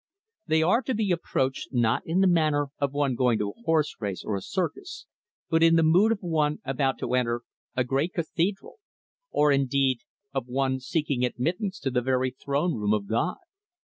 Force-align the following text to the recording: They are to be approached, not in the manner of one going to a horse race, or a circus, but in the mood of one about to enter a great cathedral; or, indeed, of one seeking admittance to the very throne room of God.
They 0.47 0.63
are 0.63 0.81
to 0.81 0.95
be 0.95 1.11
approached, 1.11 1.67
not 1.71 2.01
in 2.07 2.21
the 2.21 2.27
manner 2.27 2.69
of 2.79 2.91
one 2.91 3.13
going 3.13 3.37
to 3.37 3.51
a 3.51 3.61
horse 3.65 3.97
race, 3.99 4.23
or 4.23 4.35
a 4.35 4.41
circus, 4.41 5.05
but 5.47 5.61
in 5.61 5.75
the 5.75 5.83
mood 5.83 6.11
of 6.11 6.21
one 6.23 6.57
about 6.65 6.97
to 7.01 7.13
enter 7.13 7.43
a 7.75 7.83
great 7.83 8.13
cathedral; 8.15 8.79
or, 9.29 9.51
indeed, 9.51 9.99
of 10.33 10.47
one 10.47 10.79
seeking 10.79 11.23
admittance 11.23 11.77
to 11.81 11.91
the 11.91 12.01
very 12.01 12.31
throne 12.31 12.73
room 12.73 12.95
of 12.95 13.05
God. 13.05 13.37